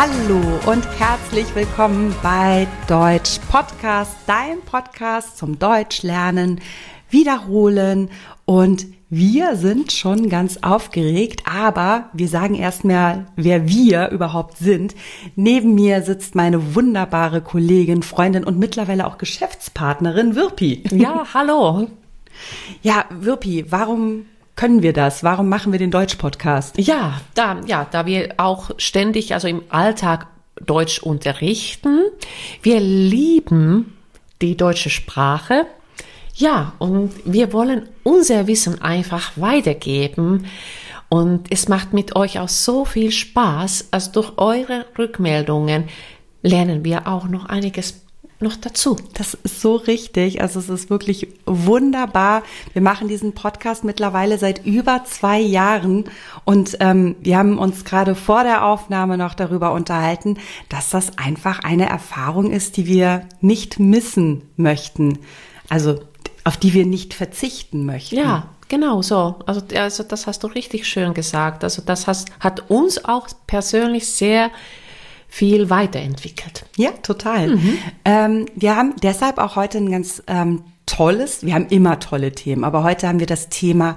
[0.00, 6.60] Hallo und herzlich willkommen bei Deutsch Podcast, dein Podcast zum Deutschlernen,
[7.10, 8.08] Wiederholen
[8.44, 14.94] und wir sind schon ganz aufgeregt, aber wir sagen erstmal, wer wir überhaupt sind.
[15.34, 20.84] Neben mir sitzt meine wunderbare Kollegin, Freundin und mittlerweile auch Geschäftspartnerin Wirpi.
[20.92, 21.88] Ja, hallo.
[22.82, 24.26] Ja, Wirpi, warum
[24.58, 25.22] können wir das?
[25.22, 26.78] Warum machen wir den Deutsch-Podcast?
[26.78, 30.26] Ja, da, ja, da wir auch ständig, also im Alltag
[30.60, 32.00] Deutsch unterrichten.
[32.60, 33.96] Wir lieben
[34.42, 35.66] die deutsche Sprache.
[36.34, 40.46] Ja, und wir wollen unser Wissen einfach weitergeben.
[41.08, 43.88] Und es macht mit euch auch so viel Spaß.
[43.92, 45.84] Also durch eure Rückmeldungen
[46.42, 48.02] lernen wir auch noch einiges
[48.40, 48.96] noch dazu.
[49.14, 50.40] Das ist so richtig.
[50.40, 52.42] Also es ist wirklich wunderbar.
[52.72, 56.04] Wir machen diesen Podcast mittlerweile seit über zwei Jahren
[56.44, 61.60] und ähm, wir haben uns gerade vor der Aufnahme noch darüber unterhalten, dass das einfach
[61.64, 65.18] eine Erfahrung ist, die wir nicht missen möchten.
[65.68, 66.00] Also
[66.44, 68.16] auf die wir nicht verzichten möchten.
[68.16, 69.36] Ja, genau so.
[69.46, 71.64] Also, also das hast du richtig schön gesagt.
[71.64, 74.50] Also das hast, hat uns auch persönlich sehr
[75.28, 76.64] viel weiterentwickelt.
[76.76, 77.56] Ja, total.
[77.56, 77.78] Mhm.
[78.04, 82.64] Ähm, wir haben deshalb auch heute ein ganz ähm, tolles, wir haben immer tolle Themen,
[82.64, 83.96] aber heute haben wir das Thema,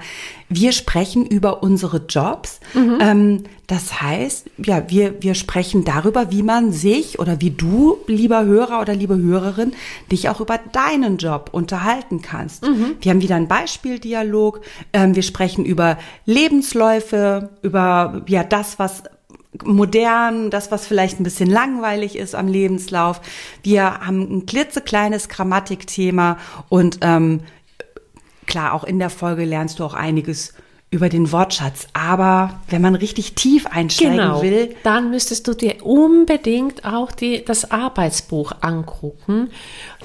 [0.49, 2.59] wir sprechen über unsere Jobs.
[2.73, 2.97] Mhm.
[2.99, 8.43] Ähm, das heißt, ja, wir, wir sprechen darüber, wie man sich oder wie du, lieber
[8.43, 9.71] Hörer oder liebe Hörerin,
[10.11, 12.67] dich auch über deinen Job unterhalten kannst.
[12.67, 12.97] Mhm.
[12.99, 14.59] Wir haben wieder einen Beispieldialog.
[14.91, 19.03] Ähm, wir sprechen über Lebensläufe, über ja das, was
[19.63, 23.21] modern, das, was vielleicht ein bisschen langweilig ist am Lebenslauf.
[23.63, 26.37] Wir haben ein klitzekleines Grammatikthema
[26.69, 27.41] und ähm,
[28.45, 30.53] klar, auch in der Folge lernst du auch einiges
[30.93, 31.87] über den Wortschatz.
[31.93, 37.45] Aber wenn man richtig tief einsteigen genau, will, dann müsstest du dir unbedingt auch die,
[37.45, 39.51] das Arbeitsbuch angucken.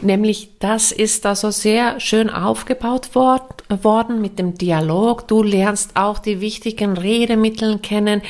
[0.01, 5.27] Nämlich das ist also sehr schön aufgebaut wort, worden mit dem Dialog.
[5.27, 8.23] Du lernst auch die wichtigen Redemittel kennen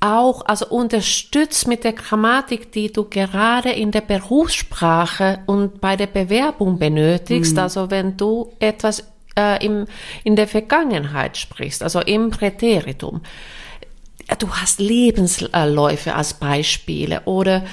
[0.00, 6.06] auch, also unterstützt mit der Grammatik, die du gerade in der Berufssprache und bei der
[6.06, 7.52] Bewerbung benötigst.
[7.52, 7.58] Mhm.
[7.58, 9.04] Also wenn du etwas
[9.36, 9.86] äh, im,
[10.24, 13.20] in der Vergangenheit sprichst, also im Präteritum.
[14.38, 17.64] Du hast Lebensläufe als Beispiele oder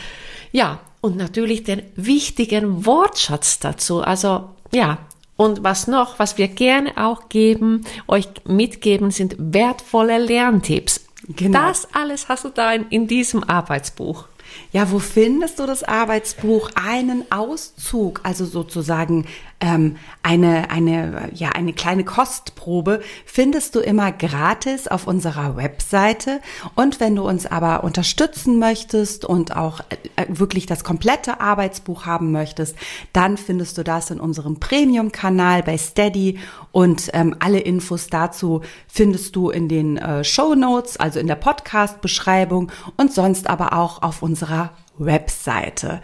[0.52, 4.02] ja, und natürlich den wichtigen Wortschatz dazu.
[4.02, 4.98] Also ja,
[5.36, 11.07] und was noch, was wir gerne auch geben, euch mitgeben, sind wertvolle Lerntipps.
[11.28, 11.60] Genau.
[11.60, 14.28] Das alles hast du da in, in diesem Arbeitsbuch.
[14.72, 16.72] Ja, wo findest du das Arbeitsbuch?
[16.76, 19.26] Einen Auszug, also sozusagen
[19.60, 26.42] ähm, eine, eine, ja, eine kleine Kostprobe findest du immer gratis auf unserer Webseite.
[26.76, 29.80] Und wenn du uns aber unterstützen möchtest und auch
[30.16, 32.76] äh, wirklich das komplette Arbeitsbuch haben möchtest,
[33.14, 36.38] dann findest du das in unserem Premium-Kanal bei Steady
[36.72, 41.36] und ähm, alle Infos dazu findest du in den äh, Show Notes, also in der
[41.36, 46.02] Podcast-Beschreibung und sonst aber auch auf unserer Webseite.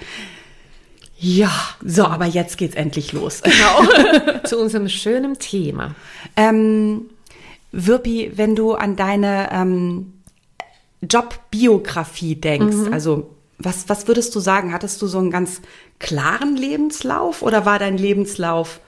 [1.18, 1.52] Ja,
[1.84, 3.42] so, aber jetzt geht's endlich los.
[3.42, 4.40] Genau.
[4.44, 5.96] Zu unserem schönen Thema.
[6.36, 7.10] Ähm,
[7.72, 10.14] Wirpi, wenn du an deine ähm,
[11.02, 12.94] Jobbiografie denkst, mhm.
[12.94, 14.74] also was, was würdest du sagen?
[14.74, 15.62] Hattest du so einen ganz
[16.00, 18.80] klaren Lebenslauf oder war dein Lebenslauf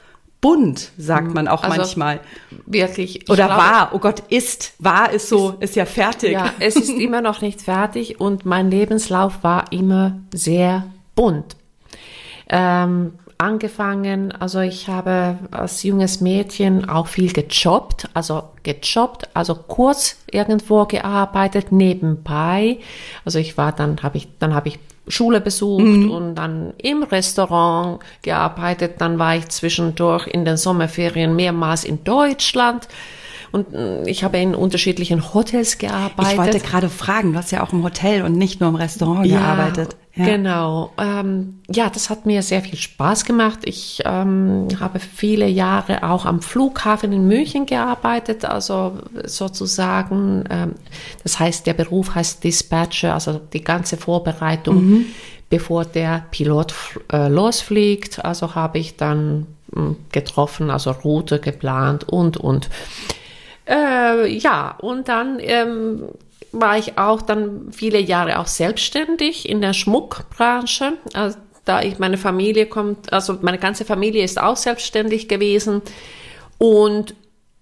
[0.42, 2.20] bunt, sagt man auch also manchmal?
[2.66, 3.30] Wirklich.
[3.30, 6.34] Oder glaube, war, oh Gott, ist, war ist so, ist ja fertig.
[6.34, 11.56] Ja, es ist immer noch nicht fertig und mein Lebenslauf war immer sehr bunt
[12.50, 14.32] ähm, angefangen.
[14.32, 21.72] Also ich habe als junges Mädchen auch viel gejobbt, also gejobbt, also kurz irgendwo gearbeitet
[21.72, 22.80] nebenbei.
[23.26, 26.12] Also ich war dann habe ich dann habe ich Schule besucht mhm.
[26.12, 28.96] und dann im Restaurant gearbeitet.
[29.00, 32.88] Dann war ich zwischendurch in den Sommerferien mehrmals in Deutschland.
[33.56, 36.34] Und mm, ich habe in unterschiedlichen Hotels gearbeitet.
[36.34, 39.26] Ich wollte gerade fragen, du hast ja auch im Hotel und nicht nur im Restaurant
[39.26, 39.96] ja, gearbeitet.
[40.14, 40.26] Ja.
[40.26, 40.92] Genau.
[40.98, 43.60] Ähm, ja, das hat mir sehr viel Spaß gemacht.
[43.64, 50.74] Ich ähm, habe viele Jahre auch am Flughafen in München gearbeitet, also sozusagen, ähm,
[51.24, 55.06] das heißt, der Beruf heißt Dispatcher, also die ganze Vorbereitung, mhm.
[55.50, 56.74] bevor der Pilot
[57.10, 58.26] äh, losfliegt.
[58.26, 62.70] Also habe ich dann mm, getroffen, also Route geplant und, und.
[63.68, 66.10] Äh, ja, und dann ähm,
[66.52, 70.94] war ich auch dann viele Jahre auch selbstständig in der Schmuckbranche.
[71.14, 75.82] Also, da ich meine Familie kommt, also meine ganze Familie ist auch selbstständig gewesen.
[76.58, 77.16] Und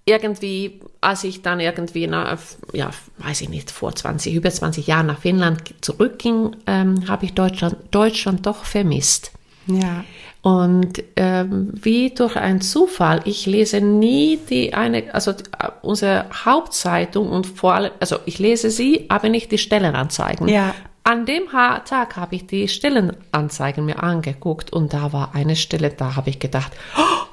[0.05, 2.37] irgendwie, als ich dann irgendwie, nach,
[2.73, 7.33] ja, weiß ich nicht, vor 20, über 20 Jahren nach Finnland zurückging, ähm, habe ich
[7.33, 9.31] Deutschland, Deutschland doch vermisst.
[9.67, 10.03] Ja.
[10.43, 15.43] Und ähm, wie durch einen Zufall, ich lese nie die eine, also die,
[15.81, 20.49] unsere Hauptzeitung und vor allem, also ich lese sie, aber nicht die Stellenanzeigen.
[20.49, 20.75] Ja.
[21.05, 26.17] An dem Tag habe ich die Stellenanzeigen mir angeguckt und da war eine Stelle, da
[26.17, 27.25] habe ich gedacht, oh,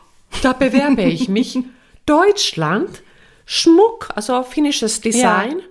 [0.42, 1.58] da bewerbe ich mich.
[2.06, 3.02] Deutschland,
[3.44, 5.58] Schmuck, also finnisches Design.
[5.58, 5.64] Ja.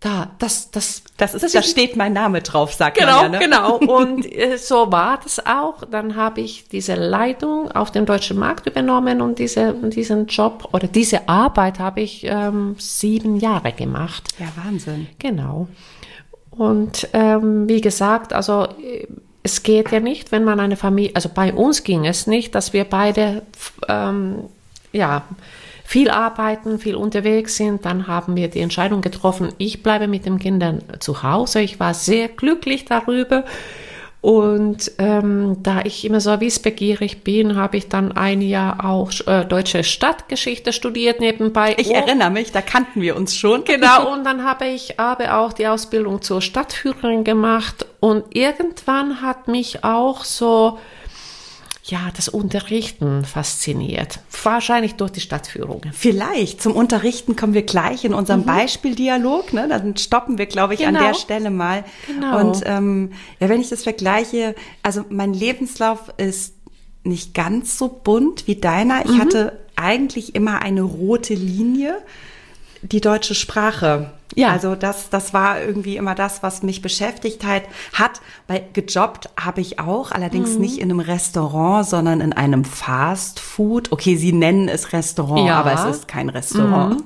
[0.00, 3.44] Da, das, das, Das ist, da steht mein Name drauf, sagt Genau, man ja, ne?
[3.44, 3.76] genau.
[3.98, 5.84] Und äh, so war das auch.
[5.90, 10.86] Dann habe ich diese Leitung auf dem deutschen Markt übernommen und diese, diesen Job oder
[10.86, 14.28] diese Arbeit habe ich ähm, sieben Jahre gemacht.
[14.38, 15.06] Ja, Wahnsinn.
[15.18, 15.68] Genau.
[16.50, 19.06] Und ähm, wie gesagt, also äh,
[19.42, 22.72] es geht ja nicht, wenn man eine Familie, also bei uns ging es nicht, dass
[22.72, 23.42] wir beide
[23.88, 24.44] ähm,
[24.92, 25.22] ja
[25.86, 27.84] viel arbeiten, viel unterwegs sind.
[27.84, 31.60] Dann haben wir die Entscheidung getroffen, ich bleibe mit den Kindern zu Hause.
[31.60, 33.44] Ich war sehr glücklich darüber.
[34.20, 39.44] Und ähm, da ich immer so wissbegierig bin, habe ich dann ein Jahr auch äh,
[39.44, 41.76] deutsche Stadtgeschichte studiert nebenbei.
[41.78, 43.62] Ich Oh, erinnere mich, da kannten wir uns schon.
[43.62, 49.46] Genau, und dann habe ich aber auch die Ausbildung zur Stadtführerin gemacht und irgendwann hat
[49.46, 50.78] mich auch so,
[51.88, 54.18] ja, das Unterrichten fasziniert.
[54.42, 55.92] Wahrscheinlich durch die Stadtführungen.
[55.92, 59.52] Vielleicht zum Unterrichten kommen wir gleich in unserem Beispieldialog.
[59.52, 59.68] Ne?
[59.68, 60.98] Dann stoppen wir, glaube ich, an Mhm.
[60.98, 61.08] Genau.
[61.08, 61.84] der Stelle mal.
[62.06, 62.40] Genau.
[62.40, 66.54] Und ähm, ja, wenn ich das vergleiche, also mein Lebenslauf ist
[67.04, 69.04] nicht ganz so bunt wie deiner.
[69.06, 69.12] Mhm.
[69.14, 71.98] Ich hatte eigentlich immer eine rote Linie,
[72.92, 74.10] die deutsche Sprache.
[74.34, 74.50] Ja.
[74.50, 77.62] Also das, das war irgendwie immer das, was mich beschäftigt hat.
[77.94, 78.20] hat.
[78.48, 80.60] Weil gejobbt habe ich auch, allerdings Mhm.
[80.60, 83.92] nicht in einem Restaurant, sondern in einem Fast Food.
[83.92, 85.60] Okay, sie nennen es Restaurant, Ja.
[85.60, 87.02] aber es ist kein Restaurant.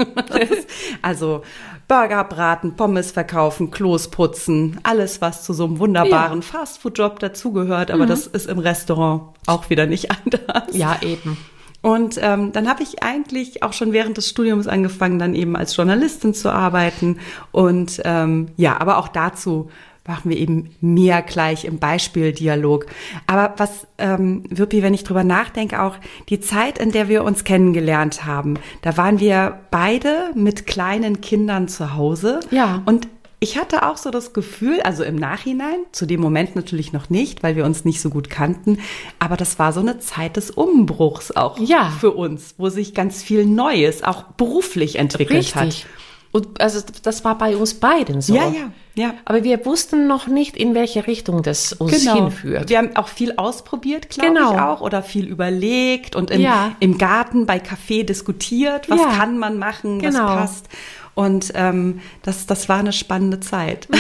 [1.03, 1.43] also
[1.89, 7.91] Burger braten, Pommes verkaufen, Klos putzen, alles, was zu so einem wunderbaren Fastfood-Job dazugehört.
[7.91, 10.75] Aber das ist im Restaurant auch wieder nicht anders.
[10.75, 11.37] Ja, eben.
[11.83, 15.75] Und ähm, dann habe ich eigentlich auch schon während des Studiums angefangen, dann eben als
[15.77, 17.19] Journalistin zu arbeiten.
[17.53, 19.71] Und ähm, ja, aber auch dazu
[20.07, 22.87] machen wir eben mehr gleich im Beispieldialog.
[23.27, 25.97] Aber was, ähm, Wirpi, wenn ich drüber nachdenke, auch
[26.29, 31.69] die Zeit, in der wir uns kennengelernt haben, da waren wir beide mit kleinen Kindern
[31.69, 32.41] zu Hause.
[32.51, 32.83] Ja.
[32.87, 33.09] Und
[33.43, 37.43] ich hatte auch so das Gefühl, also im Nachhinein, zu dem Moment natürlich noch nicht,
[37.43, 38.79] weil wir uns nicht so gut kannten,
[39.19, 41.91] aber das war so eine Zeit des Umbruchs auch Ja.
[42.01, 45.87] für uns, wo sich ganz viel Neues auch beruflich entwickelt hat.
[46.33, 48.35] Und also das war bei uns beiden so.
[48.37, 49.15] Ja, ja, ja.
[49.25, 52.69] Aber wir wussten noch nicht, in welche Richtung das uns hinführt.
[52.69, 54.53] Wir haben auch viel ausprobiert, glaube Genau.
[54.55, 56.73] ich auch, oder viel überlegt und im, Ja.
[56.79, 59.09] im Garten bei Kaffee diskutiert, was Ja.
[59.17, 60.27] kann man machen, Genau.
[60.29, 60.69] was passt.
[61.15, 63.89] Und ähm, das, das war eine spannende Zeit.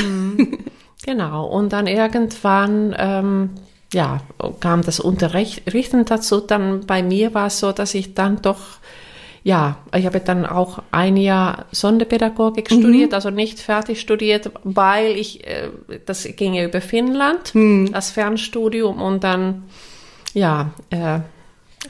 [1.04, 3.50] Genau, und dann irgendwann ähm,
[3.92, 4.20] ja,
[4.60, 6.40] kam das Unterrichten dazu.
[6.40, 8.58] Dann bei mir war es so, dass ich dann doch,
[9.42, 15.46] ja, ich habe dann auch ein Jahr Sonderpädagogik studiert, also nicht fertig studiert, weil ich,
[15.46, 15.70] äh,
[16.04, 17.52] das ging ja über Finnland,
[17.92, 19.64] das Fernstudium und dann,
[20.34, 21.20] ja, äh,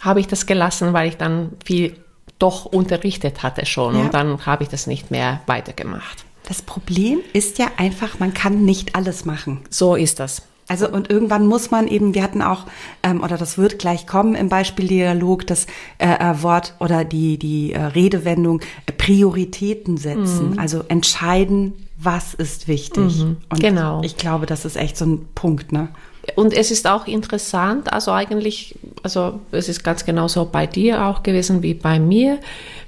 [0.00, 1.96] habe ich das gelassen, weil ich dann viel
[2.38, 4.02] doch unterrichtet hatte schon Ja.
[4.02, 6.24] und dann habe ich das nicht mehr weitergemacht.
[6.48, 9.60] Das Problem ist ja einfach, man kann nicht alles machen.
[9.70, 10.42] So ist das.
[10.70, 12.66] Also und irgendwann muss man eben, wir hatten auch,
[13.02, 15.66] ähm, oder das wird gleich kommen im Beispieldialog, das
[15.98, 20.60] äh, äh, Wort oder die, die äh, Redewendung äh, Prioritäten setzen.
[20.60, 23.20] Also entscheiden, was ist wichtig.
[23.48, 24.00] Und genau.
[24.04, 25.88] ich glaube, das ist echt so ein Punkt, ne?
[26.36, 31.22] Und es ist auch interessant, also eigentlich, also es ist ganz genauso bei dir auch
[31.22, 32.38] gewesen wie bei mir.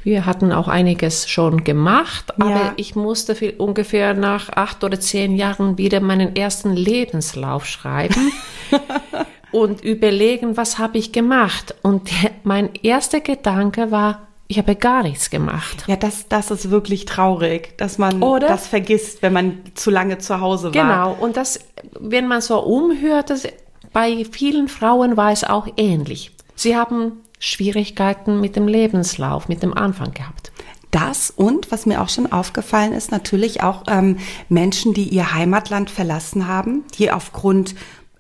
[0.05, 2.73] Wir hatten auch einiges schon gemacht, aber Ja.
[2.77, 8.33] ich musste viel, ungefähr nach acht oder zehn Jahren wieder meinen ersten Lebenslauf schreiben
[9.53, 11.75] und überlegen, was habe ich gemacht.
[11.83, 12.11] Und
[12.43, 15.85] mein erster Gedanke war, ich habe gar nichts gemacht.
[15.87, 18.49] Ja, das, das ist wirklich traurig, dass man Oder?
[18.49, 20.83] das vergisst, wenn man zu lange zu Hause war.
[20.83, 21.61] Genau, und das,
[21.99, 23.47] wenn man so umhört, das,
[23.93, 26.33] bei vielen Frauen war es auch ähnlich.
[26.55, 30.53] Sie haben Schwierigkeiten mit dem Lebenslauf, mit dem Anfang gehabt.
[30.93, 34.19] Das und, was mir auch schon aufgefallen ist, natürlich auch ähm,
[34.49, 37.75] Menschen, die ihr Heimatland verlassen haben, die aufgrund,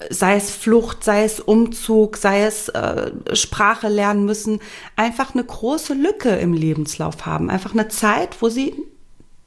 [0.08, 4.58] sei es Flucht, sei es Umzug, sei es äh, Sprache lernen müssen,
[4.96, 7.50] einfach eine große Lücke im Lebenslauf haben.
[7.50, 8.74] Einfach eine Zeit, wo sie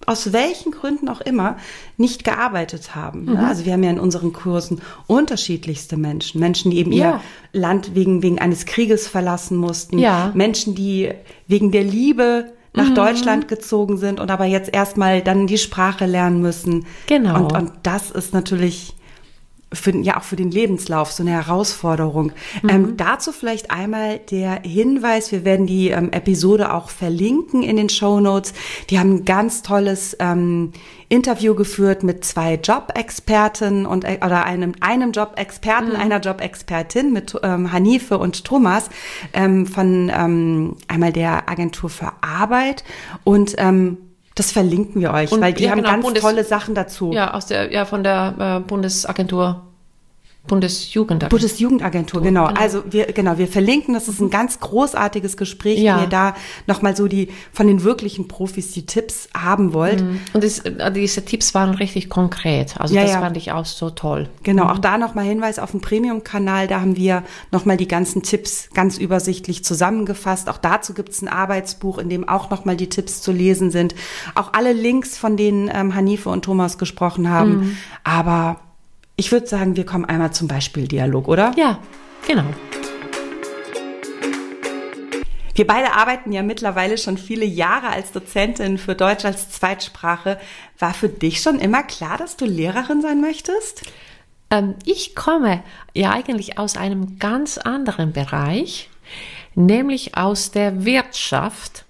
[0.06, 1.58] aus welchen Gründen auch immer
[1.98, 3.26] nicht gearbeitet haben.
[3.26, 3.48] ne?
[3.48, 6.40] Also wir haben ja in unseren Kursen unterschiedlichste Menschen.
[6.40, 7.22] Menschen, die eben Ja.
[7.54, 9.98] ihr Land wegen, wegen eines Krieges verlassen mussten.
[9.98, 10.32] Ja.
[10.34, 11.12] Menschen, die
[11.48, 12.96] wegen der Liebe nach mhm.
[12.96, 16.86] Deutschland gezogen sind und aber jetzt erstmal dann die Sprache lernen müssen.
[17.08, 17.38] Genau.
[17.38, 18.94] Und, und das ist natürlich
[19.76, 22.32] für, ja auch für den Lebenslauf so eine Herausforderung.
[22.62, 22.70] Mhm.
[22.70, 27.90] Ähm, dazu vielleicht einmal der Hinweis, wir werden die ähm, Episode auch verlinken in den
[27.90, 28.54] Show Notes.
[28.90, 30.72] Die haben ein ganz tolles ähm,
[31.10, 35.96] Interview geführt mit zwei Job-Experten und äh, oder einem einem Job-Experten, mhm.
[35.96, 38.90] einer Job-Expertin mit ähm, Hanife und Thomas
[39.34, 42.84] ähm, von ähm, einmal der Agentur für Arbeit
[43.24, 43.98] und ähm,
[44.36, 47.14] das verlinken wir euch, und, weil die ja, haben genau, ganz Bundes tolle Sachen dazu.
[47.14, 49.65] Ja, aus der, ja, von der äh, Bundesagentur
[50.48, 51.40] Bundesjugendagentur.
[51.40, 52.48] Bundesjugendagentur, genau.
[52.48, 52.60] genau.
[52.60, 55.96] Also wir, genau, wir verlinken, das ist ein ganz großartiges Gespräch, ja.
[55.96, 56.36] wenn ihr da
[56.68, 60.02] nochmal so die, von den wirklichen Profis die Tipps haben wollt.
[60.02, 60.20] Mhm.
[60.34, 62.80] Und das, äh, diese Tipps waren richtig konkret.
[62.80, 63.20] Also ja, das ja.
[63.22, 64.30] fand ich auch so toll.
[64.44, 64.70] Genau, mhm.
[64.70, 68.98] auch da nochmal Hinweis auf den Premium-Kanal, da haben wir nochmal die ganzen Tipps ganz
[68.98, 70.48] übersichtlich zusammengefasst.
[70.50, 73.96] Auch dazu gibt es ein Arbeitsbuch, in dem auch nochmal die Tipps zu lesen sind.
[74.36, 77.58] Auch alle Links, von denen ähm, Hanife und Thomas gesprochen haben.
[77.58, 77.78] Mhm.
[78.04, 78.58] Aber
[79.16, 81.54] ich würde sagen, wir kommen einmal zum Beispieldialog, oder?
[81.56, 81.80] Ja,
[82.28, 82.46] genau.
[85.54, 90.38] Wir beide arbeiten ja mittlerweile schon viele Jahre als Dozentin für Deutsch als Zweitsprache.
[90.80, 93.84] War für dich schon immer klar, dass du Lehrerin sein möchtest?
[94.52, 98.90] Ähm, ich komme ja eigentlich aus einem ganz anderen Bereich,
[99.56, 101.85] nämlich aus der Wirtschaft.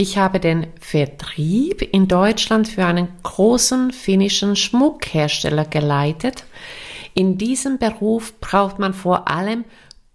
[0.00, 6.44] Ich habe den Vertrieb in Deutschland für einen großen finnischen Schmuckhersteller geleitet.
[7.14, 9.64] In diesem Beruf braucht man vor allem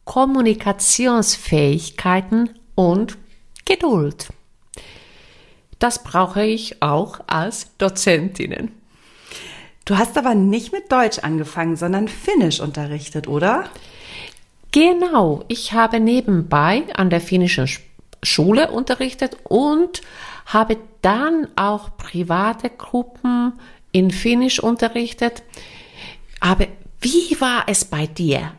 [0.06, 3.18] Kommunikationsfähigkeiten und
[3.66, 4.30] Geduld.
[5.80, 8.72] Das brauche ich auch als Dozentinnen.
[9.84, 13.66] Du hast aber nicht mit Deutsch angefangen, sondern Finnisch unterrichtet, oder?
[14.72, 17.68] Genau, ich habe nebenbei an der finnischen
[18.24, 20.02] Schule unterrichtet und
[20.46, 23.54] habe dann auch private Gruppen
[23.92, 25.44] in Finnisch unterrichtet.
[26.40, 26.68] Aber
[27.02, 28.54] wie war es bei dir?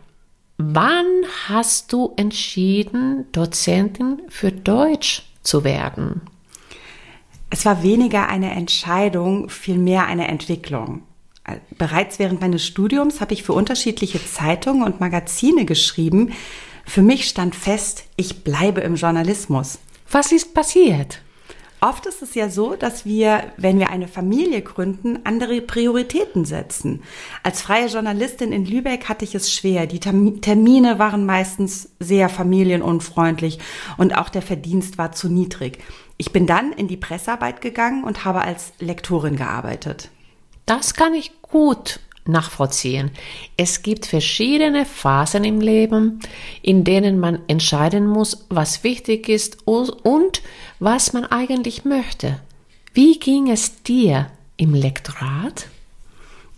[0.56, 1.06] Wann
[1.48, 6.22] hast du entschieden, Dozentin für Deutsch zu werden?
[7.50, 11.02] Es war weniger eine Entscheidung, vielmehr eine Entwicklung.
[11.76, 16.32] Bereits während meines Studiums habe ich für unterschiedliche Zeitungen und Magazine geschrieben,
[16.86, 19.78] für mich stand fest, ich bleibe im Journalismus.
[20.10, 21.20] Was ist passiert?
[21.80, 27.02] Oft ist es ja so, dass wir, wenn wir eine Familie gründen, andere Prioritäten setzen.
[27.42, 29.86] Als freie Journalistin in Lübeck hatte ich es schwer.
[29.86, 33.58] Die Termine waren meistens sehr familienunfreundlich
[33.98, 35.78] und auch der Verdienst war zu niedrig.
[36.16, 40.08] Ich bin dann in die Pressearbeit gegangen und habe als Lektorin gearbeitet.
[40.64, 43.10] Das kann ich gut nachvollziehen.
[43.56, 46.20] Es gibt verschiedene Phasen im Leben,
[46.62, 50.42] in denen man entscheiden muss, was wichtig ist und
[50.78, 52.40] was man eigentlich möchte.
[52.92, 55.66] Wie ging es dir im Lektorat?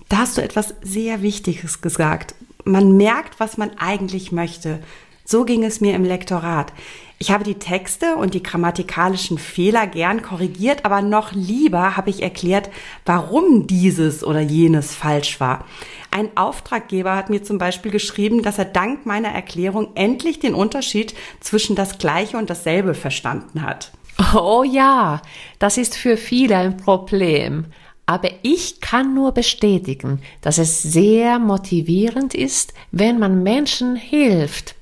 [0.08, 2.34] Da hast du etwas sehr Wichtiges gesagt.
[2.64, 4.82] Man merkt, was man eigentlich möchte.
[5.28, 6.72] So ging es mir im Lektorat.
[7.18, 12.22] Ich habe die Texte und die grammatikalischen Fehler gern korrigiert, aber noch lieber habe ich
[12.22, 12.70] erklärt,
[13.04, 15.64] warum dieses oder jenes falsch war.
[16.12, 21.14] Ein Auftraggeber hat mir zum Beispiel geschrieben, dass er dank meiner Erklärung endlich den Unterschied
[21.40, 23.90] zwischen das Gleiche und dasselbe verstanden hat.
[24.32, 25.22] Oh ja,
[25.58, 27.66] das ist für viele ein Problem.
[28.06, 34.75] Aber ich kann nur bestätigen, dass es sehr motivierend ist, wenn man Menschen hilft,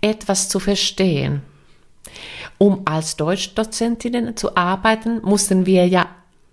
[0.00, 1.42] etwas zu verstehen.
[2.58, 6.06] Um als Deutschdozentinnen zu arbeiten, mussten wir ja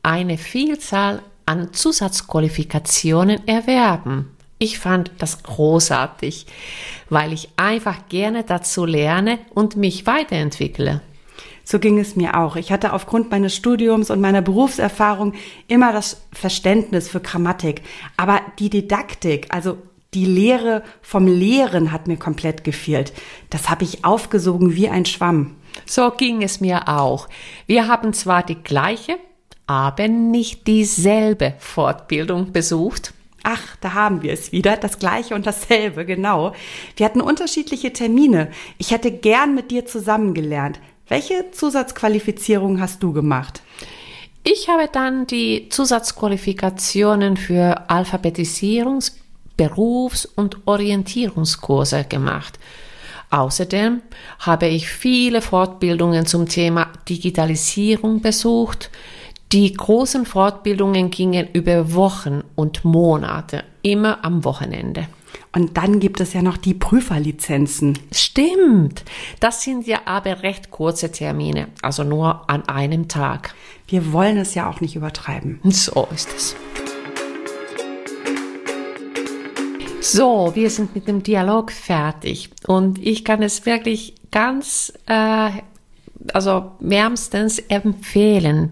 [0.04, 4.32] eine Vielzahl an Zusatzqualifikationen erwerben.
[4.58, 6.46] Ich fand das großartig,
[7.10, 11.02] weil ich einfach gerne dazu lerne und mich weiterentwickle.
[11.64, 12.56] So ging es mir auch.
[12.56, 15.34] Ich hatte aufgrund meines Studiums und meiner Berufserfahrung
[15.68, 17.82] immer das Verständnis für Grammatik.
[18.18, 19.80] Aber die Didaktik, also
[20.16, 23.14] die Lehre vom Lehren hat mir komplett gefehlt.
[23.50, 25.56] Das habe ich aufgesogen wie ein Schwamm.
[25.86, 27.28] So ging es mir auch.
[27.68, 29.18] Wir haben zwar die gleiche,
[29.68, 33.14] aber nicht dieselbe Fortbildung besucht.
[33.44, 36.56] Ach, da haben wir es wieder, das gleiche und dasselbe, genau.
[36.96, 38.50] Wir hatten unterschiedliche Termine.
[38.78, 40.80] Ich hätte gern mit dir zusammengelernt.
[41.08, 43.62] Welche Zusatzqualifizierung hast du gemacht?
[44.44, 49.14] Ich habe dann die Zusatzqualifikationen für Alphabetisierungs-,
[49.58, 52.60] Berufs- und Orientierungskurse gemacht.
[53.30, 54.02] Außerdem
[54.40, 58.92] habe ich viele Fortbildungen zum Thema Digitalisierung besucht.
[59.52, 65.08] Die großen Fortbildungen gingen über Wochen und Monate, immer am Wochenende.
[65.52, 67.98] Und dann gibt es ja noch die Prüferlizenzen.
[68.12, 69.04] Stimmt.
[69.40, 73.54] Das sind ja aber recht kurze Termine, also nur an einem Tag.
[73.88, 75.60] Wir wollen es ja auch nicht übertreiben.
[75.64, 76.56] So ist es.
[80.08, 85.50] So, wir sind mit dem Dialog fertig und ich kann es wirklich ganz, äh,
[86.32, 88.72] also wärmstens empfehlen,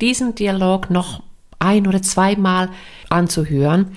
[0.00, 1.22] diesen Dialog noch
[1.58, 2.70] ein oder zweimal
[3.10, 3.94] anzuhören,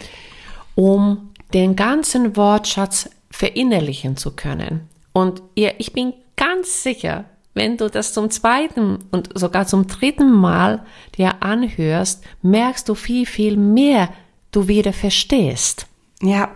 [0.75, 4.89] um den ganzen Wortschatz verinnerlichen zu können.
[5.13, 10.29] Und ihr, ich bin ganz sicher, wenn du das zum zweiten und sogar zum dritten
[10.29, 10.85] Mal
[11.17, 14.09] dir anhörst, merkst du viel, viel mehr
[14.51, 15.87] du wieder verstehst.
[16.21, 16.49] Ja,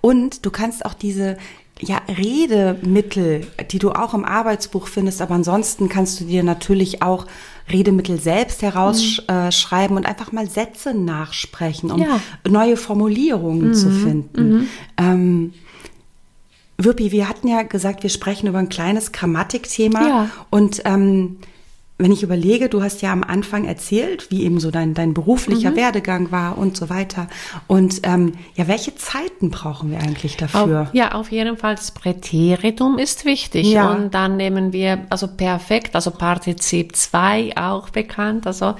[0.00, 1.36] und du kannst auch diese
[1.80, 7.26] ja, Redemittel, die du auch im Arbeitsbuch findest, aber ansonsten kannst du dir natürlich auch
[7.70, 9.96] Redemittel selbst herausschreiben mhm.
[9.98, 12.20] und einfach mal Sätze nachsprechen, um ja.
[12.48, 13.74] neue Formulierungen mhm.
[13.74, 14.48] zu finden.
[14.52, 14.68] Mhm.
[14.96, 15.54] Ähm,
[16.78, 20.30] Wirpi, wir hatten ja gesagt, wir sprechen über ein kleines Grammatikthema ja.
[20.50, 21.38] und ähm,
[21.98, 25.70] wenn ich überlege, du hast ja am Anfang erzählt, wie eben so dein, dein beruflicher
[25.70, 25.76] mhm.
[25.76, 27.26] Werdegang war und so weiter.
[27.68, 30.82] Und ähm, ja, welche Zeiten brauchen wir eigentlich dafür?
[30.82, 33.66] Auf, ja, auf jeden Fall das Präteritum ist wichtig.
[33.66, 33.92] Ja.
[33.92, 38.46] Und dann nehmen wir, also perfekt, also Partizip 2 auch bekannt.
[38.46, 38.74] Also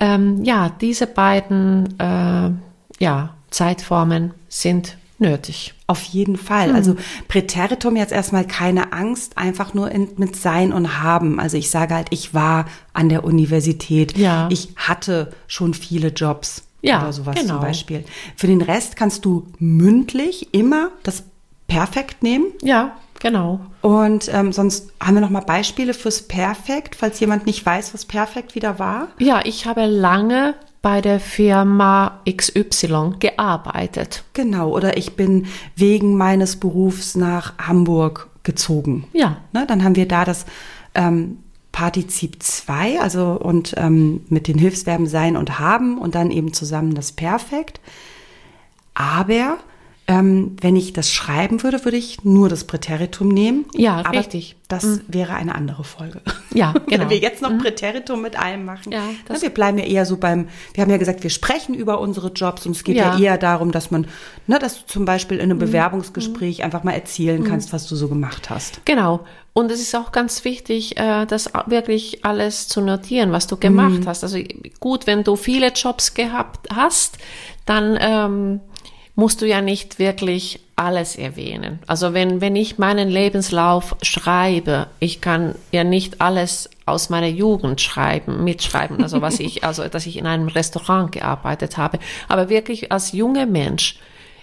[0.00, 2.50] ähm, ja, diese beiden äh,
[2.98, 5.72] ja, Zeitformen sind nötig.
[5.86, 6.68] Auf jeden Fall.
[6.68, 6.74] Mhm.
[6.74, 6.96] Also
[7.28, 11.40] Präteritum jetzt erstmal keine Angst, einfach nur in, mit Sein und Haben.
[11.40, 14.18] Also ich sage halt, ich war an der Universität.
[14.18, 14.48] Ja.
[14.50, 16.64] Ich hatte schon viele Jobs.
[16.82, 17.54] Ja, oder sowas genau.
[17.54, 18.04] zum Beispiel.
[18.36, 21.22] Für den Rest kannst du mündlich immer das
[21.68, 22.46] Perfekt nehmen.
[22.60, 23.60] Ja, genau.
[23.82, 28.04] Und ähm, sonst haben wir noch mal Beispiele fürs Perfekt, falls jemand nicht weiß, was
[28.04, 29.08] Perfekt wieder war.
[29.18, 34.24] Ja, ich habe lange bei der Firma XY gearbeitet.
[34.32, 35.46] Genau, oder ich bin
[35.76, 39.04] wegen meines Berufs nach Hamburg gezogen.
[39.12, 39.38] Ja.
[39.52, 40.44] Ne, dann haben wir da das
[40.94, 41.38] ähm,
[41.70, 46.94] Partizip 2, also und ähm, mit den Hilfsverben sein und haben und dann eben zusammen
[46.94, 47.80] das Perfekt.
[48.94, 49.58] Aber
[50.12, 53.64] ähm, wenn ich das schreiben würde, würde ich nur das Präteritum nehmen.
[53.74, 54.56] Ja, Aber richtig.
[54.68, 55.00] Das mhm.
[55.08, 56.20] wäre eine andere Folge.
[56.52, 57.04] Ja, genau.
[57.04, 57.58] wenn wir jetzt noch mhm.
[57.58, 58.92] Präteritum mit allem machen.
[58.92, 61.98] Ja, Na, wir bleiben ja eher so beim, wir haben ja gesagt, wir sprechen über
[61.98, 64.06] unsere Jobs und es geht ja, ja eher darum, dass man,
[64.46, 65.62] ne, dass du zum Beispiel in einem mhm.
[65.62, 66.64] Bewerbungsgespräch mhm.
[66.64, 67.46] einfach mal erzählen mhm.
[67.46, 68.84] kannst, was du so gemacht hast.
[68.84, 69.20] Genau.
[69.54, 74.00] Und es ist auch ganz wichtig, äh, das wirklich alles zu notieren, was du gemacht
[74.00, 74.06] mhm.
[74.06, 74.24] hast.
[74.24, 74.38] Also
[74.80, 77.18] gut, wenn du viele Jobs gehabt hast,
[77.66, 78.60] dann ähm,
[79.14, 81.78] musst du ja nicht wirklich alles erwähnen.
[81.86, 87.80] Also wenn, wenn ich meinen Lebenslauf schreibe, ich kann ja nicht alles aus meiner Jugend
[87.80, 91.98] schreiben, mitschreiben, also was ich, also, dass ich in einem Restaurant gearbeitet habe.
[92.28, 93.98] Aber wirklich als junger Mensch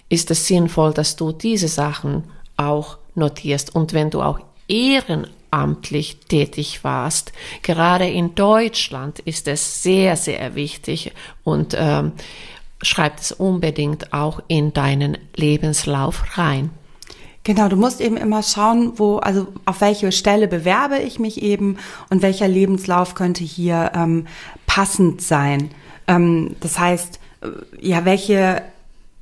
[0.08, 2.24] ist es sinnvoll, dass du diese Sachen
[2.56, 3.74] auch notierst.
[3.74, 7.32] Und wenn du auch ehrenamtlich tätig warst.
[7.62, 11.12] Gerade in Deutschland ist es sehr, sehr wichtig
[11.44, 12.12] und ähm,
[12.82, 16.70] schreib es unbedingt auch in deinen Lebenslauf rein.
[17.42, 21.78] Genau, du musst eben immer schauen, wo, also auf welche Stelle bewerbe ich mich eben
[22.10, 24.26] und welcher Lebenslauf könnte hier ähm,
[24.66, 25.70] passend sein.
[26.06, 27.48] Ähm, das heißt, äh,
[27.80, 28.62] ja, welche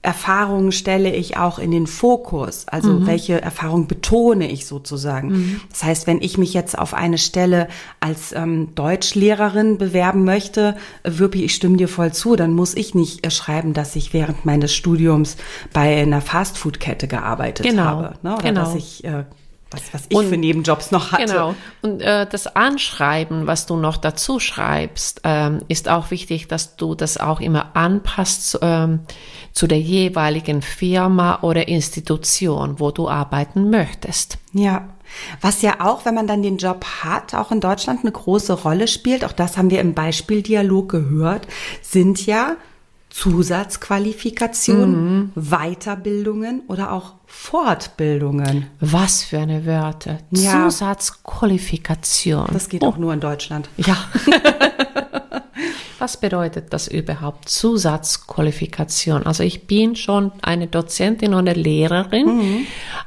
[0.08, 2.66] Erfahrungen stelle ich auch in den Fokus?
[2.66, 3.06] Also mhm.
[3.06, 5.28] welche Erfahrung betone ich sozusagen?
[5.28, 5.60] Mhm.
[5.68, 7.68] Das heißt, wenn ich mich jetzt auf eine Stelle
[8.00, 13.26] als ähm, Deutschlehrerin bewerben möchte, Wirpi, ich stimme dir voll zu, dann muss ich nicht
[13.26, 15.36] äh, schreiben, dass ich während meines Studiums
[15.74, 17.82] bei einer Fastfood-Kette gearbeitet genau.
[17.82, 18.14] habe.
[18.22, 18.32] Ne?
[18.32, 18.60] Oder genau.
[18.62, 19.24] dass ich äh,
[19.70, 21.26] was, was ich und, für Nebenjobs noch hatte.
[21.26, 21.54] Genau.
[21.82, 26.94] Und äh, das Anschreiben, was du noch dazu schreibst, ähm, ist auch wichtig, dass du
[26.94, 29.00] das auch immer anpasst ähm,
[29.52, 34.38] zu der jeweiligen Firma oder Institution, wo du arbeiten möchtest.
[34.52, 34.88] Ja.
[35.40, 38.86] Was ja auch, wenn man dann den Job hat, auch in Deutschland eine große Rolle
[38.88, 41.48] spielt, auch das haben wir im Beispieldialog gehört,
[41.80, 42.56] sind ja
[43.18, 45.34] Zusatzqualifikationen, mhm.
[45.34, 48.66] Weiterbildungen oder auch Fortbildungen.
[48.78, 50.18] Was für eine Wörter.
[50.30, 50.70] Ja.
[50.70, 52.46] Zusatzqualifikation.
[52.52, 52.86] Das geht oh.
[52.86, 53.68] auch nur in Deutschland.
[53.76, 53.96] Ja.
[55.98, 57.48] Was bedeutet das überhaupt?
[57.48, 59.26] Zusatzqualifikation.
[59.26, 62.66] Also ich bin schon eine Dozentin oder Lehrerin, mhm.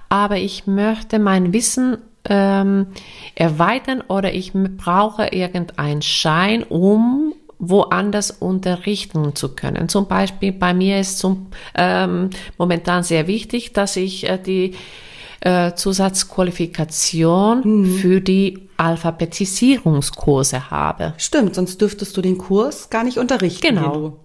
[0.09, 2.87] aber ich möchte mein Wissen ähm,
[3.35, 7.30] erweitern oder ich brauche irgendeinen Schein, um
[7.61, 9.87] woanders unterrichten zu können.
[9.87, 14.73] Zum Beispiel bei mir ist zum, ähm, momentan sehr wichtig, dass ich äh, die
[15.41, 17.95] äh, Zusatzqualifikation mhm.
[17.97, 21.13] für die Alphabetisierungskurse habe.
[21.17, 23.75] Stimmt, sonst dürftest du den Kurs gar nicht unterrichten.
[23.75, 24.20] Genau.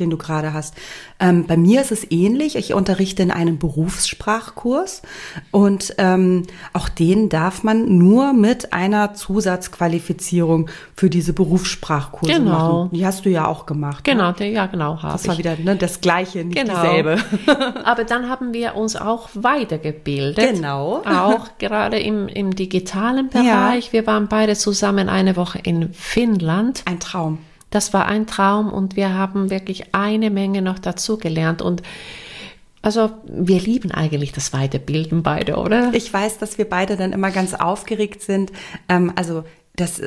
[0.00, 0.74] Den du gerade hast.
[1.20, 2.56] Ähm, bei mir ist es ähnlich.
[2.56, 5.02] Ich unterrichte in einem Berufssprachkurs
[5.50, 12.50] und ähm, auch den darf man nur mit einer Zusatzqualifizierung für diese Berufssprachkurse Genau.
[12.50, 12.90] machen.
[12.92, 14.04] Die hast du ja auch gemacht.
[14.04, 14.52] Genau, Ne?
[14.52, 15.38] ja, genau, Das war ich.
[15.38, 16.74] wieder ne, das Gleiche, nicht Genau.
[16.82, 17.18] dieselbe.
[17.84, 20.54] Aber dann haben wir uns auch weitergebildet.
[20.54, 21.02] Genau.
[21.04, 23.92] Auch gerade im, im digitalen Bereich.
[23.92, 26.82] Wir waren beide zusammen eine Woche in Finnland.
[26.84, 27.38] Ein Traum.
[27.70, 31.62] Das war ein Traum und wir haben wirklich eine Menge noch dazu gelernt.
[31.62, 31.82] Und
[32.82, 35.92] also wir lieben eigentlich das Weiterbilden beide, oder?
[35.92, 38.52] Ich weiß, dass wir beide dann immer ganz aufgeregt sind.
[38.88, 39.44] Ähm, also
[39.76, 40.00] das,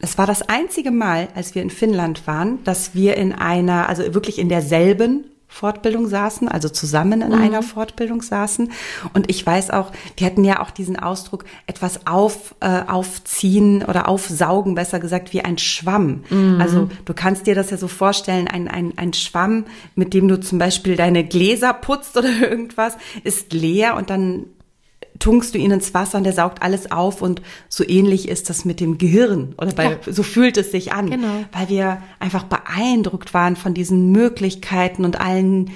[0.00, 4.14] das war das einzige Mal, als wir in Finnland waren, dass wir in einer, also
[4.14, 5.24] wirklich in derselben
[5.56, 8.72] Fortbildung saßen, also zusammen in einer Fortbildung saßen.
[9.14, 14.06] Und ich weiß auch, die hatten ja auch diesen Ausdruck, etwas auf, äh, aufziehen oder
[14.06, 16.24] aufsaugen, besser gesagt, wie ein Schwamm.
[16.60, 19.64] Also du kannst dir das ja so vorstellen, ein, ein, ein Schwamm,
[19.94, 24.44] mit dem du zum Beispiel deine Gläser putzt oder irgendwas, ist leer und dann
[25.18, 28.64] tunkst du ihn ins Wasser und der saugt alles auf und so ähnlich ist das
[28.64, 30.12] mit dem Gehirn oder bei, Ja.
[30.12, 31.44] so fühlt es sich an, Genau.
[31.52, 35.70] weil wir einfach beeindruckt waren von diesen Möglichkeiten und allen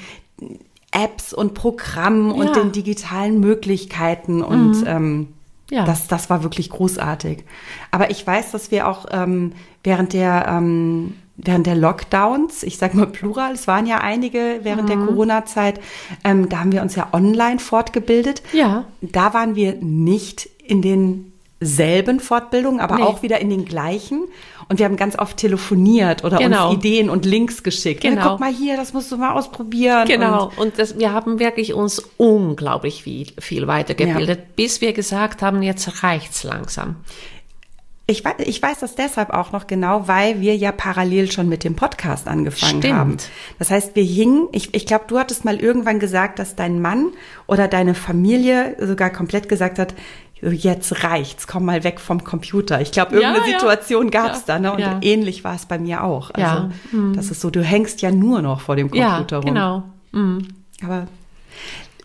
[0.93, 2.53] Apps und Programmen und Ja.
[2.63, 5.29] den digitalen Möglichkeiten und ähm,
[5.71, 5.85] Ja.
[5.85, 7.45] das, das war wirklich großartig.
[7.93, 9.53] Aber ich weiß, dass wir auch ähm,
[9.85, 14.89] während der ähm, während der Lockdowns, ich sage mal Plural, es waren ja einige während
[14.89, 15.81] der Corona-Zeit,
[16.25, 18.43] ähm, da haben wir uns ja online fortgebildet.
[18.53, 18.85] Ja.
[19.01, 23.03] Da waren wir nicht in denselben Fortbildungen, aber Nee.
[23.03, 24.25] auch wieder in den gleichen.
[24.69, 26.69] Und wir haben ganz oft telefoniert oder Genau.
[26.71, 28.05] uns Ideen und Links geschickt.
[28.05, 28.31] Ja, Genau.
[28.31, 30.07] guck mal hier, das musst du mal ausprobieren.
[30.07, 35.43] Genau, Und und das, wir haben wirklich uns unglaublich viel, viel weitergebildet, bis wir gesagt
[35.43, 36.97] haben, jetzt reicht's langsam.
[38.11, 41.65] Ich, weiß, ich weiß das deshalb auch noch genau, weil wir ja parallel schon mit
[41.65, 42.95] dem Podcast angefangen Stimmt.
[42.95, 43.17] haben.
[43.59, 47.09] Das heißt, wir hingen, ich, ich glaube, du hattest mal irgendwann gesagt, dass dein Mann
[47.47, 49.95] oder deine Familie sogar komplett gesagt hat,
[50.43, 52.81] jetzt reicht's, komm mal weg vom Computer.
[52.81, 53.59] Ich glaube, irgendeine Ja, ja.
[53.59, 54.73] Situation gab's Ja, da, ne?
[54.73, 54.99] Und ja.
[55.03, 56.31] ähnlich war es bei mir auch.
[56.31, 57.15] Also, Ja, hm.
[57.15, 59.45] das ist so, du hängst ja nur noch vor dem Ja, Computer rum.
[59.47, 59.83] genau.
[60.13, 60.49] Mhm.
[60.83, 61.07] Aber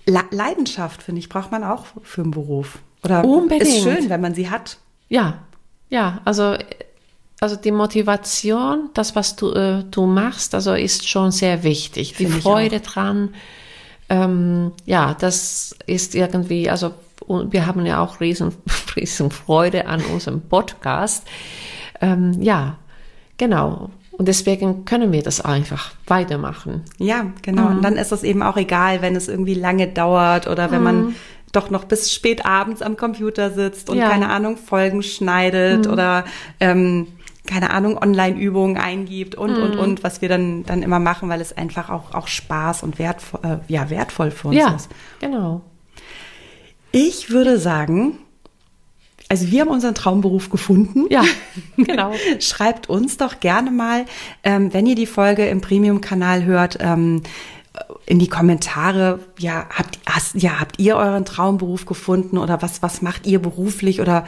[0.05, 2.79] Le Leidenschaft, finde ich, braucht man auch für einen Beruf.
[3.03, 3.63] Oder Unbedingt.
[3.63, 4.77] ist schön, wenn man sie hat.
[5.07, 5.35] Ja,
[5.89, 6.55] ja, also,
[7.39, 12.09] also die Motivation, das, was du, äh, du machst, also ist schon sehr wichtig.
[12.13, 13.33] Die Finde ich Freude dran,
[14.09, 16.93] ähm, ja, das ist irgendwie, also
[17.27, 18.53] wir haben ja auch riesen,
[18.95, 21.25] riesen Freude an unserem Podcast.
[22.01, 22.77] Ähm, ja,
[23.37, 23.89] genau.
[24.11, 26.83] Und deswegen können wir das einfach weitermachen.
[26.99, 27.63] Ja, genau.
[27.63, 27.77] Mhm.
[27.77, 30.83] Und dann ist es eben auch egal, wenn es irgendwie lange dauert oder wenn Mhm.
[30.83, 31.15] man
[31.55, 34.07] doch noch bis spät abends am Computer sitzt und Ja.
[34.07, 34.11] Mhm.
[34.11, 36.25] keine Ahnung Folgen schneidet oder
[36.59, 37.07] ähm,
[37.47, 39.63] keine Ahnung Online-Übungen eingibt und Mhm.
[39.63, 42.97] und und was wir dann dann immer machen, weil es einfach auch auch Spaß und
[42.99, 44.89] wertvoll äh, ja wertvoll für uns Ja, ist.
[45.19, 45.61] genau.
[46.91, 48.17] Ich würde sagen,
[49.29, 51.05] also wir haben unseren Traumberuf gefunden.
[51.09, 51.23] Ja,
[51.77, 52.13] genau.
[52.39, 54.05] Schreibt uns doch gerne mal,
[54.43, 57.23] ähm, wenn ihr die Folge im Premium-Kanal hört, ähm,
[58.05, 63.01] in die Kommentare, ja, habt, hast, ja, habt ihr euren Traumberuf gefunden oder was, was
[63.01, 64.25] macht ihr beruflich oder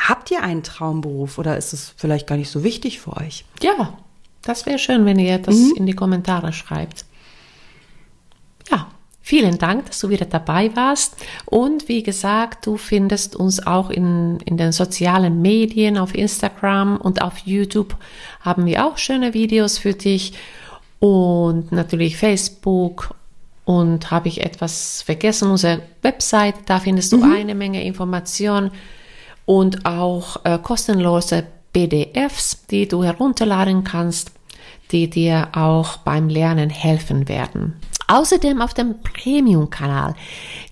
[0.00, 3.44] habt ihr einen Traumberuf oder ist es vielleicht gar nicht so wichtig für euch?
[3.60, 3.94] Ja,
[4.42, 7.04] das wäre schön, wenn ihr das in die Kommentare schreibt.
[8.70, 8.88] Ja,
[9.20, 11.16] vielen Dank, dass du wieder dabei warst.
[11.46, 17.22] Und wie gesagt, du findest uns auch in, in den sozialen Medien, auf Instagram und
[17.22, 17.96] auf YouTube
[18.40, 20.34] haben wir auch schöne Videos für dich.
[21.00, 23.14] Und natürlich Facebook.
[23.64, 25.50] Und habe ich etwas vergessen?
[25.50, 28.70] Unsere Website, da findest du eine Menge Informationen
[29.46, 34.32] und auch äh, kostenlose PDFs, die du herunterladen kannst,
[34.92, 37.74] die dir auch beim Lernen helfen werden.
[38.06, 40.14] Außerdem auf dem Premium-Kanal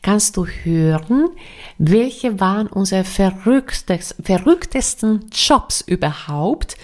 [0.02, 1.30] kannst du hören,
[1.78, 6.76] welche waren unsere verrücktes, verrücktesten Jobs überhaupt,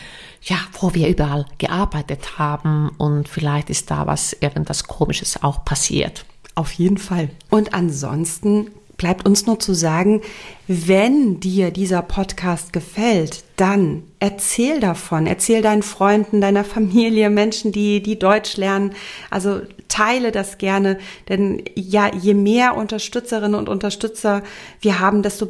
[0.42, 6.24] ja, wo wir überall gearbeitet haben und vielleicht ist da was, irgendwas Komisches auch passiert.
[6.55, 7.31] Auf jeden Fall.
[7.51, 10.20] Und ansonsten bleibt uns nur zu sagen,
[10.66, 15.27] wenn dir dieser Podcast gefällt, dann erzähl davon.
[15.27, 18.92] Erzähl deinen Freunden, deiner Familie, Menschen, die, die Deutsch lernen.
[19.31, 20.98] Also teile das gerne.
[21.29, 24.42] Denn ja, je mehr Unterstützerinnen und Unterstützer
[24.81, 25.48] wir haben, desto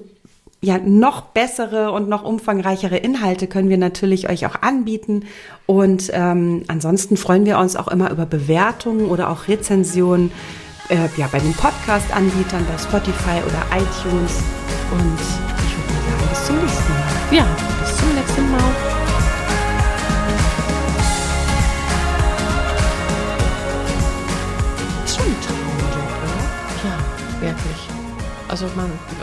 [0.61, 5.27] ja, noch bessere und noch umfangreichere Inhalte können wir natürlich euch auch anbieten.
[5.67, 10.33] Und ähm, ansonsten freuen wir uns auch immer über Bewertungen oder auch Rezensionen
[10.89, 14.43] äh, ja, bei den Podcast-Anbietern, bei Spotify oder iTunes.
[14.91, 15.19] Und
[15.65, 17.37] ich würde mal sagen, bis zum nächsten Mal.
[17.37, 17.68] Ja,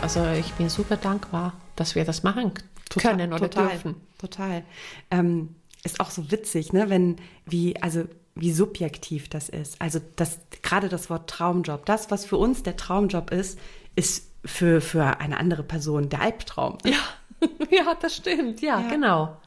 [0.06, 2.52] also ich bin super dankbar, dass wir das machen
[2.96, 3.96] können oder total, dürfen.
[4.20, 4.64] Total.
[5.10, 7.16] Ähm, ist auch so witzig, ne, wenn,
[7.48, 8.04] wie, also,
[8.36, 9.82] wie subjektiv das ist.
[9.82, 13.58] Also, das, gerade das Wort Traumjob, das, was für uns der Traumjob ist,
[13.96, 16.78] ist für, für eine andere Person der Albtraum.
[16.86, 17.00] Ja,
[17.72, 18.88] ja, das stimmt, ja, Ja.
[18.88, 19.38] genau.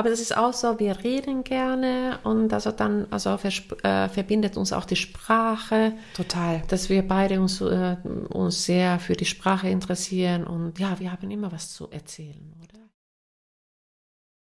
[0.00, 3.38] Aber das ist auch so, wir reden gerne und also dann, also
[3.82, 6.62] äh, verbindet uns auch die Sprache, Total.
[6.68, 7.96] dass wir beide uns, äh,
[8.30, 12.69] uns sehr für die Sprache interessieren und ja, wir haben immer was zu erzählen, oder?